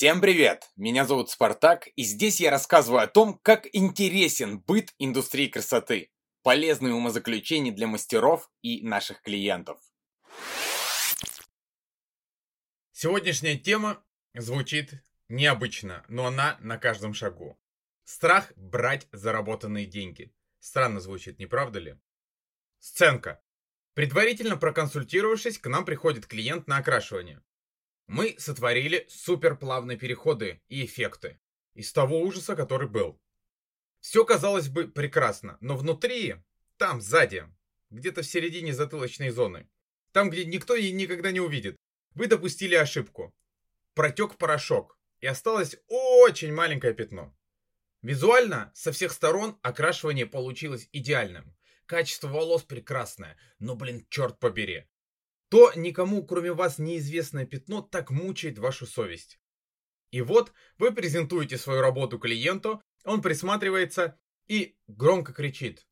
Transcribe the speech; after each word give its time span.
Всем 0.00 0.22
привет! 0.22 0.70
Меня 0.76 1.04
зовут 1.04 1.28
Спартак, 1.28 1.86
и 1.94 2.04
здесь 2.04 2.40
я 2.40 2.50
рассказываю 2.50 3.02
о 3.02 3.06
том, 3.06 3.38
как 3.42 3.68
интересен 3.74 4.58
быт 4.58 4.94
индустрии 4.98 5.46
красоты, 5.46 6.10
полезные 6.42 6.94
умозаключения 6.94 7.70
для 7.70 7.86
мастеров 7.86 8.50
и 8.62 8.80
наших 8.80 9.20
клиентов. 9.20 9.78
Сегодняшняя 12.92 13.58
тема 13.58 14.02
звучит 14.32 15.04
необычно, 15.28 16.02
но 16.08 16.28
она 16.28 16.56
на 16.60 16.78
каждом 16.78 17.12
шагу. 17.12 17.60
Страх 18.04 18.54
брать 18.56 19.06
заработанные 19.12 19.84
деньги. 19.84 20.32
Странно 20.60 21.00
звучит, 21.00 21.38
не 21.38 21.44
правда 21.44 21.78
ли? 21.78 21.96
Сценка. 22.78 23.42
Предварительно 23.92 24.56
проконсультировавшись, 24.56 25.58
к 25.58 25.66
нам 25.66 25.84
приходит 25.84 26.26
клиент 26.26 26.68
на 26.68 26.78
окрашивание. 26.78 27.42
Мы 28.12 28.34
сотворили 28.38 29.06
суперплавные 29.08 29.96
переходы 29.96 30.60
и 30.66 30.84
эффекты 30.84 31.38
из 31.74 31.92
того 31.92 32.20
ужаса, 32.22 32.56
который 32.56 32.88
был. 32.88 33.20
Все 34.00 34.24
казалось 34.24 34.68
бы 34.68 34.88
прекрасно, 34.88 35.58
но 35.60 35.76
внутри, 35.76 36.34
там, 36.76 37.00
сзади, 37.00 37.46
где-то 37.90 38.22
в 38.22 38.26
середине 38.26 38.74
затылочной 38.74 39.30
зоны, 39.30 39.70
там, 40.10 40.28
где 40.28 40.44
никто 40.44 40.74
и 40.74 40.90
никогда 40.90 41.30
не 41.30 41.38
увидит, 41.38 41.76
вы 42.16 42.26
допустили 42.26 42.74
ошибку. 42.74 43.32
Протек 43.94 44.38
порошок, 44.38 44.98
и 45.20 45.28
осталось 45.28 45.76
очень 45.86 46.52
маленькое 46.52 46.94
пятно. 46.94 47.32
Визуально, 48.02 48.72
со 48.74 48.90
всех 48.90 49.12
сторон, 49.12 49.56
окрашивание 49.62 50.26
получилось 50.26 50.88
идеальным. 50.90 51.56
Качество 51.86 52.26
волос 52.26 52.64
прекрасное, 52.64 53.38
но, 53.60 53.76
блин, 53.76 54.04
черт 54.10 54.40
побери. 54.40 54.88
То 55.50 55.72
никому, 55.74 56.24
кроме 56.24 56.52
вас, 56.52 56.78
неизвестное 56.78 57.44
пятно 57.44 57.82
так 57.82 58.10
мучает 58.10 58.58
вашу 58.58 58.86
совесть. 58.86 59.40
И 60.12 60.22
вот 60.22 60.52
вы 60.78 60.92
презентуете 60.92 61.58
свою 61.58 61.80
работу 61.80 62.18
клиенту, 62.18 62.82
он 63.04 63.20
присматривается 63.20 64.18
и 64.46 64.76
громко 64.86 65.32
кричит. 65.32 65.86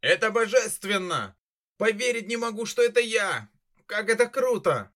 «Это 0.00 0.30
божественно! 0.30 1.36
Поверить 1.76 2.28
не 2.28 2.36
могу, 2.36 2.66
что 2.66 2.82
это 2.82 3.00
я! 3.00 3.48
Как 3.86 4.08
это 4.08 4.26
круто!» 4.26 4.92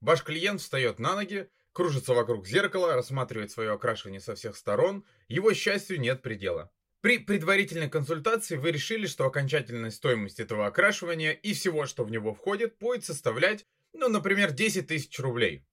Ваш 0.00 0.22
клиент 0.22 0.60
встает 0.60 1.00
на 1.00 1.16
ноги, 1.16 1.50
кружится 1.72 2.14
вокруг 2.14 2.46
зеркала, 2.46 2.94
рассматривает 2.94 3.50
свое 3.50 3.72
окрашивание 3.72 4.20
со 4.20 4.36
всех 4.36 4.56
сторон, 4.56 5.04
его 5.26 5.52
счастью 5.52 6.00
нет 6.00 6.22
предела. 6.22 6.70
При 7.06 7.18
предварительной 7.18 7.88
консультации 7.88 8.56
вы 8.56 8.72
решили, 8.72 9.06
что 9.06 9.26
окончательная 9.26 9.92
стоимость 9.92 10.40
этого 10.40 10.66
окрашивания 10.66 11.30
и 11.30 11.52
всего, 11.52 11.86
что 11.86 12.02
в 12.02 12.10
него 12.10 12.34
входит, 12.34 12.78
будет 12.80 13.04
составлять, 13.04 13.64
ну, 13.92 14.08
например, 14.08 14.50
10 14.50 14.88
тысяч 14.88 15.16
рублей. 15.20 15.64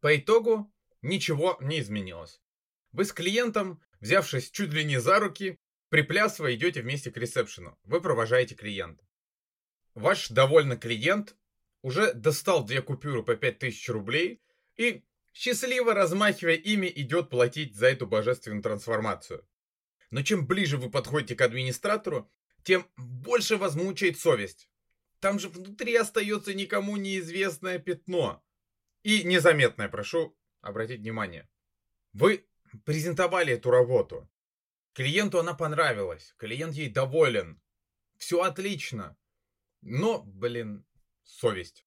По 0.00 0.16
итогу 0.16 0.74
ничего 1.00 1.56
не 1.60 1.78
изменилось. 1.78 2.42
Вы 2.90 3.04
с 3.04 3.12
клиентом, 3.12 3.80
взявшись 4.00 4.50
чуть 4.50 4.72
ли 4.72 4.82
не 4.82 5.00
за 5.00 5.20
руки, 5.20 5.60
приплясывая, 5.88 6.56
идете 6.56 6.82
вместе 6.82 7.12
к 7.12 7.16
ресепшену. 7.16 7.78
Вы 7.84 8.00
провожаете 8.00 8.56
клиента. 8.56 9.06
Ваш 9.94 10.30
довольный 10.30 10.78
клиент 10.78 11.36
уже 11.82 12.12
достал 12.12 12.64
две 12.64 12.82
купюры 12.82 13.22
по 13.22 13.36
5000 13.36 13.88
рублей 13.90 14.42
и, 14.74 15.04
счастливо 15.32 15.94
размахивая 15.94 16.56
ими, 16.56 16.90
идет 16.92 17.30
платить 17.30 17.76
за 17.76 17.86
эту 17.86 18.08
божественную 18.08 18.64
трансформацию. 18.64 19.46
Но 20.12 20.22
чем 20.22 20.46
ближе 20.46 20.76
вы 20.76 20.90
подходите 20.90 21.34
к 21.34 21.40
администратору, 21.40 22.30
тем 22.64 22.86
больше 22.96 23.56
вас 23.56 23.74
мучает 23.74 24.18
совесть. 24.18 24.68
Там 25.20 25.38
же 25.38 25.48
внутри 25.48 25.96
остается 25.96 26.52
никому 26.52 26.98
неизвестное 26.98 27.78
пятно. 27.78 28.44
И 29.02 29.24
незаметное, 29.24 29.88
прошу 29.88 30.36
обратить 30.60 31.00
внимание. 31.00 31.48
Вы 32.12 32.46
презентовали 32.84 33.54
эту 33.54 33.70
работу. 33.70 34.30
Клиенту 34.92 35.38
она 35.38 35.54
понравилась. 35.54 36.34
Клиент 36.36 36.74
ей 36.74 36.90
доволен. 36.90 37.62
Все 38.18 38.42
отлично. 38.42 39.16
Но, 39.80 40.22
блин, 40.22 40.84
совесть. 41.24 41.86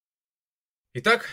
Итак, 0.94 1.30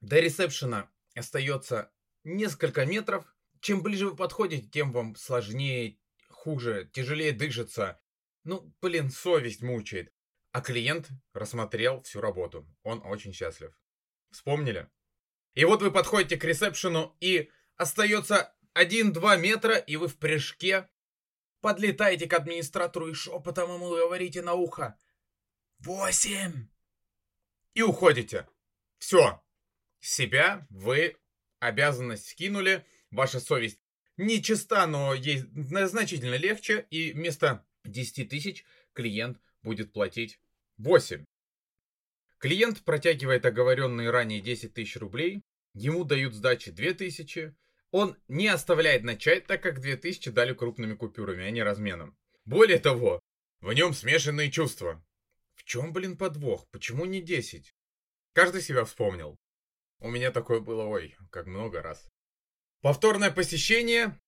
до 0.00 0.20
ресепшена 0.20 0.88
остается 1.16 1.92
несколько 2.22 2.86
метров. 2.86 3.24
Чем 3.58 3.82
ближе 3.82 4.08
вы 4.08 4.16
подходите, 4.16 4.68
тем 4.68 4.92
вам 4.92 5.16
сложнее 5.16 5.98
хуже, 6.40 6.90
тяжелее 6.92 7.32
дышится. 7.32 8.00
Ну, 8.44 8.74
блин, 8.80 9.10
совесть 9.10 9.62
мучает. 9.62 10.12
А 10.52 10.62
клиент 10.62 11.08
рассмотрел 11.34 12.02
всю 12.02 12.20
работу. 12.20 12.66
Он 12.82 13.02
очень 13.04 13.32
счастлив. 13.32 13.72
Вспомнили? 14.30 14.88
И 15.54 15.64
вот 15.64 15.82
вы 15.82 15.90
подходите 15.90 16.36
к 16.36 16.44
ресепшену, 16.44 17.16
и 17.20 17.50
остается 17.76 18.54
1-2 18.74 19.38
метра, 19.38 19.76
и 19.76 19.96
вы 19.96 20.08
в 20.08 20.16
прыжке 20.18 20.88
подлетаете 21.60 22.26
к 22.26 22.32
администратору 22.32 23.08
и 23.08 23.14
шепотом 23.14 23.74
ему 23.74 23.90
говорите 23.90 24.42
на 24.42 24.54
ухо 24.54 24.98
«Восемь!» 25.78 26.68
И 27.74 27.82
уходите. 27.82 28.48
Все. 28.98 29.42
Себя 30.00 30.66
вы 30.70 31.16
обязанность 31.58 32.28
скинули, 32.28 32.86
ваша 33.10 33.40
совесть 33.40 33.80
не 34.20 34.42
чиста, 34.42 34.86
но 34.86 35.14
ей 35.14 35.44
значительно 35.86 36.36
легче, 36.36 36.86
и 36.90 37.12
вместо 37.12 37.64
10 37.84 38.28
тысяч 38.28 38.64
клиент 38.92 39.40
будет 39.62 39.92
платить 39.92 40.38
8. 40.76 41.24
Клиент 42.38 42.82
протягивает 42.84 43.46
оговоренные 43.46 44.10
ранее 44.10 44.40
10 44.40 44.74
тысяч 44.74 44.96
рублей, 44.96 45.42
ему 45.72 46.04
дают 46.04 46.34
сдачи 46.34 46.70
2 46.70 46.92
тысячи, 46.92 47.54
он 47.90 48.16
не 48.28 48.48
оставляет 48.48 49.04
начать, 49.04 49.46
так 49.46 49.62
как 49.62 49.80
2000 49.80 50.30
дали 50.30 50.52
крупными 50.52 50.94
купюрами, 50.94 51.44
а 51.44 51.50
не 51.50 51.62
разменом. 51.62 52.16
Более 52.44 52.78
того, 52.78 53.20
в 53.60 53.72
нем 53.72 53.94
смешанные 53.94 54.50
чувства. 54.50 55.02
В 55.54 55.64
чем, 55.64 55.92
блин, 55.92 56.16
подвох? 56.16 56.68
Почему 56.70 57.04
не 57.04 57.20
10? 57.20 57.74
Каждый 58.32 58.62
себя 58.62 58.84
вспомнил. 58.84 59.38
У 59.98 60.08
меня 60.08 60.30
такое 60.30 60.60
было, 60.60 60.84
ой, 60.84 61.16
как 61.30 61.46
много 61.46 61.82
раз. 61.82 62.08
Повторное 62.82 63.30
посещение. 63.30 64.18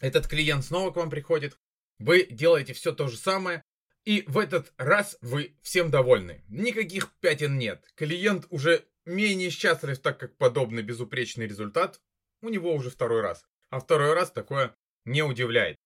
Этот 0.00 0.26
клиент 0.28 0.64
снова 0.64 0.90
к 0.90 0.96
вам 0.96 1.10
приходит. 1.10 1.58
Вы 1.98 2.26
делаете 2.30 2.72
все 2.72 2.92
то 2.92 3.08
же 3.08 3.16
самое. 3.16 3.62
И 4.04 4.24
в 4.26 4.38
этот 4.38 4.72
раз 4.78 5.18
вы 5.20 5.56
всем 5.62 5.90
довольны. 5.90 6.42
Никаких 6.48 7.12
пятен 7.20 7.58
нет. 7.58 7.84
Клиент 7.94 8.46
уже 8.48 8.86
менее 9.04 9.50
счастлив, 9.50 9.98
так 9.98 10.18
как 10.18 10.36
подобный 10.38 10.82
безупречный 10.82 11.46
результат 11.46 12.00
у 12.40 12.48
него 12.48 12.72
уже 12.72 12.88
второй 12.88 13.20
раз. 13.20 13.44
А 13.68 13.80
второй 13.80 14.14
раз 14.14 14.30
такое 14.30 14.74
не 15.04 15.22
удивляет. 15.22 15.76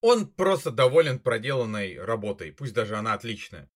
Он 0.00 0.26
просто 0.26 0.70
доволен 0.70 1.18
проделанной 1.18 2.02
работой, 2.02 2.52
пусть 2.52 2.72
даже 2.72 2.96
она 2.96 3.12
отличная. 3.12 3.70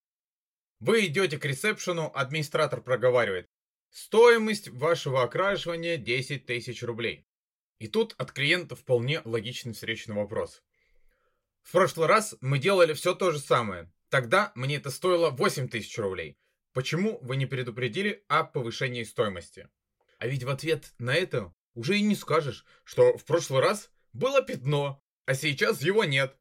Вы 0.81 1.07
идете 1.07 1.39
к 1.39 1.45
ресепшену, 1.45 2.11
администратор 2.15 2.81
проговаривает. 2.81 3.47
Стоимость 3.91 4.69
вашего 4.69 5.23
окрашивания 5.23 5.97
10 5.99 6.47
тысяч 6.47 6.83
рублей. 6.83 7.27
И 7.79 7.89
тут 7.89 8.15
от 8.19 8.33
клиента 8.33 8.77
вполне 8.77 9.21
логичный 9.25 9.73
встречный 9.73 10.15
вопрос. 10.15 10.63
В 11.63 11.73
прошлый 11.73 12.07
раз 12.07 12.37
мы 12.41 12.59
делали 12.59 12.93
все 12.93 13.15
то 13.15 13.31
же 13.31 13.39
самое. 13.39 13.91
Тогда 14.11 14.53
мне 14.55 14.77
это 14.77 14.91
стоило 14.91 15.31
8 15.31 15.69
тысяч 15.69 15.97
рублей. 15.99 16.39
Почему 16.73 17.19
вы 17.23 17.37
не 17.37 17.47
предупредили 17.47 18.25
о 18.29 18.45
повышении 18.45 19.03
стоимости? 19.03 19.69
А 20.19 20.27
ведь 20.27 20.45
в 20.45 20.51
ответ 20.51 20.93
на 20.99 21.15
это 21.15 21.55
уже 21.75 21.99
и 21.99 22.03
не 22.03 22.15
скажешь, 22.15 22.65
что 22.85 23.17
в 23.17 23.25
прошлый 23.25 23.61
раз 23.61 23.91
было 24.13 24.43
пятно, 24.43 25.03
а 25.27 25.35
сейчас 25.35 25.83
его 25.83 26.05
нет. 26.05 26.37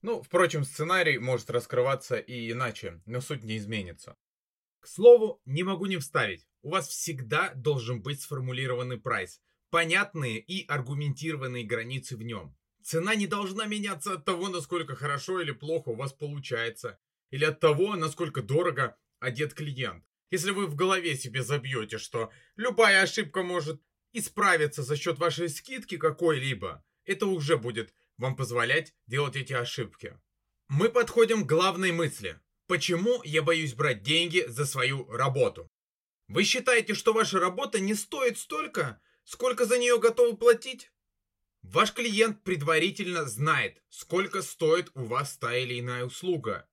Ну, 0.00 0.22
впрочем, 0.22 0.64
сценарий 0.64 1.18
может 1.18 1.50
раскрываться 1.50 2.16
и 2.16 2.52
иначе, 2.52 3.02
но 3.04 3.20
суть 3.20 3.44
не 3.44 3.56
изменится. 3.56 4.16
К 4.80 4.86
слову, 4.86 5.40
не 5.44 5.64
могу 5.64 5.86
не 5.86 5.96
вставить. 5.98 6.46
У 6.62 6.70
вас 6.70 6.88
всегда 6.88 7.52
должен 7.54 8.00
быть 8.00 8.20
сформулированный 8.20 8.98
прайс, 8.98 9.40
понятные 9.70 10.40
и 10.40 10.66
аргументированные 10.66 11.64
границы 11.64 12.16
в 12.16 12.22
нем. 12.22 12.56
Цена 12.82 13.14
не 13.14 13.26
должна 13.26 13.66
меняться 13.66 14.14
от 14.14 14.24
того, 14.24 14.48
насколько 14.48 14.96
хорошо 14.96 15.40
или 15.40 15.52
плохо 15.52 15.90
у 15.90 15.94
вас 15.94 16.12
получается, 16.12 16.98
или 17.30 17.44
от 17.44 17.60
того, 17.60 17.96
насколько 17.96 18.42
дорого 18.42 18.96
одет 19.20 19.54
клиент. 19.54 20.04
Если 20.30 20.50
вы 20.50 20.66
в 20.66 20.74
голове 20.74 21.16
себе 21.16 21.42
забьете, 21.42 21.98
что 21.98 22.30
любая 22.56 23.02
ошибка 23.02 23.42
может 23.42 23.82
исправиться 24.12 24.82
за 24.82 24.96
счет 24.96 25.18
вашей 25.18 25.48
скидки 25.48 25.96
какой-либо, 25.96 26.84
это 27.04 27.26
уже 27.26 27.56
будет 27.56 27.94
вам 28.16 28.36
позволять 28.36 28.94
делать 29.06 29.36
эти 29.36 29.52
ошибки. 29.52 30.18
Мы 30.68 30.90
подходим 30.90 31.44
к 31.44 31.48
главной 31.48 31.92
мысли. 31.92 32.40
Почему 32.66 33.22
я 33.24 33.42
боюсь 33.42 33.72
брать 33.72 34.02
деньги 34.02 34.44
за 34.46 34.66
свою 34.66 35.10
работу? 35.10 35.70
Вы 36.26 36.44
считаете, 36.44 36.92
что 36.92 37.14
ваша 37.14 37.40
работа 37.40 37.80
не 37.80 37.94
стоит 37.94 38.38
столько, 38.38 39.00
Сколько 39.30 39.66
за 39.66 39.76
нее 39.76 39.98
готовы 39.98 40.38
платить? 40.38 40.90
Ваш 41.60 41.92
клиент 41.92 42.42
предварительно 42.44 43.26
знает, 43.26 43.82
сколько 43.90 44.40
стоит 44.40 44.90
у 44.94 45.04
вас 45.04 45.36
та 45.36 45.54
или 45.54 45.78
иная 45.78 46.06
услуга. 46.06 46.66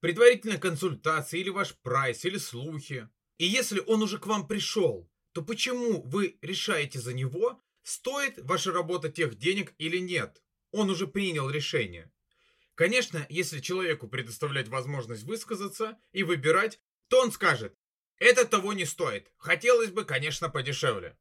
Предварительная 0.00 0.56
консультация 0.56 1.40
или 1.40 1.50
ваш 1.50 1.76
прайс, 1.82 2.24
или 2.24 2.38
слухи. 2.38 3.10
И 3.36 3.44
если 3.44 3.80
он 3.80 4.02
уже 4.02 4.18
к 4.18 4.26
вам 4.26 4.48
пришел, 4.48 5.12
то 5.32 5.42
почему 5.42 6.00
вы 6.00 6.38
решаете 6.40 7.00
за 7.00 7.12
него 7.12 7.60
стоит 7.82 8.38
ваша 8.38 8.72
работа 8.72 9.10
тех 9.10 9.36
денег 9.36 9.74
или 9.76 9.98
нет. 9.98 10.42
Он 10.70 10.88
уже 10.88 11.06
принял 11.06 11.50
решение. 11.50 12.10
Конечно, 12.76 13.26
если 13.28 13.60
человеку 13.60 14.08
предоставлять 14.08 14.68
возможность 14.68 15.24
высказаться 15.24 15.98
и 16.12 16.22
выбирать, 16.22 16.80
то 17.08 17.20
он 17.20 17.30
скажет, 17.30 17.76
это 18.16 18.46
того 18.46 18.72
не 18.72 18.86
стоит. 18.86 19.30
Хотелось 19.36 19.90
бы, 19.90 20.06
конечно, 20.06 20.48
подешевле. 20.48 21.18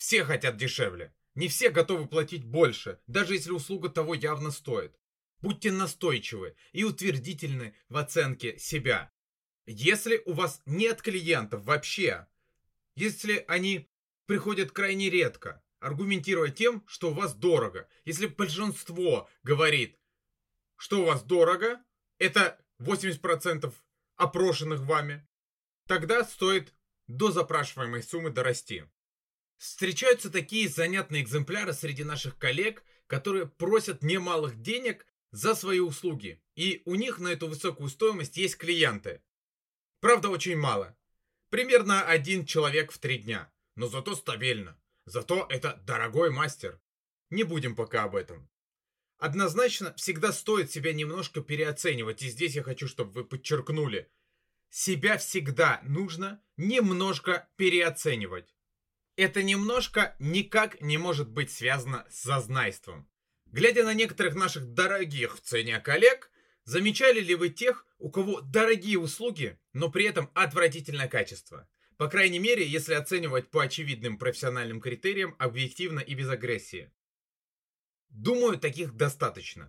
Все 0.00 0.24
хотят 0.24 0.56
дешевле. 0.56 1.14
Не 1.34 1.48
все 1.48 1.68
готовы 1.68 2.08
платить 2.08 2.42
больше, 2.42 2.98
даже 3.06 3.34
если 3.34 3.50
услуга 3.52 3.90
того 3.90 4.14
явно 4.14 4.50
стоит. 4.50 4.98
Будьте 5.42 5.70
настойчивы 5.70 6.56
и 6.72 6.84
утвердительны 6.84 7.74
в 7.90 7.98
оценке 7.98 8.58
себя. 8.58 9.12
Если 9.66 10.22
у 10.24 10.32
вас 10.32 10.62
нет 10.64 11.02
клиентов 11.02 11.64
вообще, 11.64 12.26
если 12.94 13.44
они 13.46 13.90
приходят 14.24 14.72
крайне 14.72 15.10
редко, 15.10 15.62
аргументируя 15.80 16.50
тем, 16.50 16.82
что 16.86 17.10
у 17.10 17.14
вас 17.14 17.34
дорого. 17.34 17.86
Если 18.06 18.26
большинство 18.26 19.28
говорит, 19.42 19.98
что 20.76 21.02
у 21.02 21.04
вас 21.04 21.22
дорого, 21.22 21.78
это 22.16 22.58
80% 22.78 23.70
опрошенных 24.16 24.80
вами, 24.80 25.28
тогда 25.86 26.24
стоит 26.24 26.72
до 27.06 27.30
запрашиваемой 27.30 28.02
суммы 28.02 28.30
дорасти. 28.30 28.86
Встречаются 29.60 30.30
такие 30.30 30.70
занятные 30.70 31.20
экземпляры 31.20 31.74
среди 31.74 32.02
наших 32.02 32.38
коллег, 32.38 32.82
которые 33.06 33.46
просят 33.46 34.02
немалых 34.02 34.62
денег 34.62 35.06
за 35.32 35.54
свои 35.54 35.80
услуги. 35.80 36.42
И 36.54 36.80
у 36.86 36.94
них 36.94 37.18
на 37.18 37.28
эту 37.28 37.46
высокую 37.46 37.90
стоимость 37.90 38.38
есть 38.38 38.56
клиенты. 38.56 39.22
Правда, 40.00 40.30
очень 40.30 40.56
мало. 40.56 40.96
Примерно 41.50 42.00
один 42.02 42.46
человек 42.46 42.90
в 42.90 42.98
три 42.98 43.18
дня. 43.18 43.52
Но 43.76 43.86
зато 43.86 44.14
стабильно. 44.14 44.80
Зато 45.04 45.46
это 45.50 45.78
дорогой 45.84 46.30
мастер. 46.30 46.80
Не 47.28 47.42
будем 47.42 47.76
пока 47.76 48.04
об 48.04 48.16
этом. 48.16 48.48
Однозначно, 49.18 49.92
всегда 49.92 50.32
стоит 50.32 50.70
себя 50.70 50.94
немножко 50.94 51.42
переоценивать. 51.42 52.22
И 52.22 52.30
здесь 52.30 52.54
я 52.54 52.62
хочу, 52.62 52.88
чтобы 52.88 53.12
вы 53.12 53.24
подчеркнули. 53.26 54.10
Себя 54.70 55.18
всегда 55.18 55.82
нужно 55.84 56.42
немножко 56.56 57.50
переоценивать. 57.56 58.54
Это 59.20 59.42
немножко 59.42 60.16
никак 60.18 60.80
не 60.80 60.96
может 60.96 61.28
быть 61.28 61.50
связано 61.50 62.06
с 62.08 62.22
зазнайством. 62.22 63.06
Глядя 63.44 63.84
на 63.84 63.92
некоторых 63.92 64.34
наших 64.34 64.72
дорогих 64.72 65.36
в 65.36 65.42
цене 65.42 65.78
коллег, 65.78 66.30
замечали 66.64 67.20
ли 67.20 67.34
вы 67.34 67.50
тех, 67.50 67.84
у 67.98 68.10
кого 68.10 68.40
дорогие 68.40 68.98
услуги, 68.98 69.60
но 69.74 69.90
при 69.90 70.06
этом 70.06 70.30
отвратительное 70.32 71.06
качество? 71.06 71.68
По 71.98 72.08
крайней 72.08 72.38
мере, 72.38 72.66
если 72.66 72.94
оценивать 72.94 73.50
по 73.50 73.60
очевидным 73.62 74.16
профессиональным 74.16 74.80
критериям 74.80 75.36
объективно 75.38 76.00
и 76.00 76.14
без 76.14 76.30
агрессии. 76.30 76.90
Думаю, 78.08 78.58
таких 78.58 78.94
достаточно. 78.94 79.68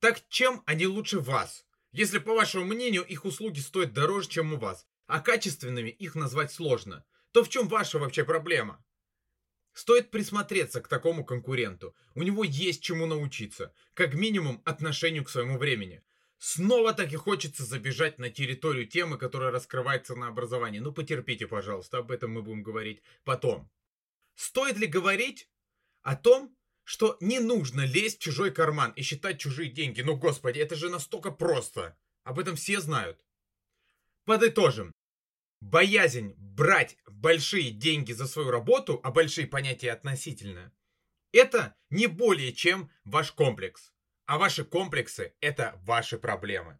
Так 0.00 0.26
чем 0.28 0.64
они 0.66 0.88
лучше 0.88 1.20
вас? 1.20 1.64
Если, 1.92 2.18
по 2.18 2.34
вашему 2.34 2.64
мнению, 2.64 3.04
их 3.04 3.24
услуги 3.24 3.60
стоят 3.60 3.92
дороже, 3.92 4.28
чем 4.28 4.54
у 4.54 4.56
вас, 4.56 4.88
а 5.06 5.20
качественными 5.20 5.90
их 5.90 6.16
назвать 6.16 6.50
сложно, 6.50 7.04
то 7.30 7.44
в 7.44 7.48
чем 7.48 7.68
ваша 7.68 8.00
вообще 8.00 8.24
проблема? 8.24 8.84
Стоит 9.78 10.10
присмотреться 10.10 10.80
к 10.80 10.88
такому 10.88 11.24
конкуренту. 11.24 11.94
У 12.16 12.24
него 12.24 12.42
есть 12.42 12.82
чему 12.82 13.06
научиться. 13.06 13.72
Как 13.94 14.12
минимум 14.12 14.60
отношению 14.64 15.22
к 15.22 15.30
своему 15.30 15.56
времени. 15.56 16.02
Снова 16.38 16.92
так 16.92 17.12
и 17.12 17.16
хочется 17.16 17.64
забежать 17.64 18.18
на 18.18 18.28
территорию 18.28 18.88
темы, 18.88 19.18
которая 19.18 19.52
раскрывается 19.52 20.16
на 20.16 20.26
образовании. 20.26 20.80
Ну, 20.80 20.90
потерпите, 20.90 21.46
пожалуйста, 21.46 21.98
об 21.98 22.10
этом 22.10 22.32
мы 22.32 22.42
будем 22.42 22.64
говорить 22.64 23.02
потом. 23.22 23.70
Стоит 24.34 24.78
ли 24.78 24.88
говорить 24.88 25.48
о 26.02 26.16
том, 26.16 26.56
что 26.82 27.16
не 27.20 27.38
нужно 27.38 27.82
лезть 27.82 28.18
в 28.18 28.22
чужой 28.22 28.50
карман 28.50 28.90
и 28.96 29.02
считать 29.02 29.38
чужие 29.38 29.70
деньги? 29.70 30.00
Ну, 30.00 30.16
господи, 30.16 30.58
это 30.58 30.74
же 30.74 30.88
настолько 30.90 31.30
просто. 31.30 31.96
Об 32.24 32.40
этом 32.40 32.56
все 32.56 32.80
знают. 32.80 33.24
Подытожим. 34.24 34.92
Боязнь 35.60 36.34
брать 36.38 36.96
большие 37.06 37.70
деньги 37.70 38.12
за 38.12 38.26
свою 38.26 38.50
работу, 38.50 39.00
а 39.02 39.10
большие 39.10 39.46
понятия 39.46 39.92
относительно, 39.92 40.72
это 41.32 41.76
не 41.90 42.06
более 42.06 42.52
чем 42.52 42.90
ваш 43.04 43.32
комплекс. 43.32 43.92
А 44.26 44.38
ваши 44.38 44.64
комплексы– 44.64 45.34
это 45.40 45.80
ваши 45.84 46.18
проблемы. 46.18 46.78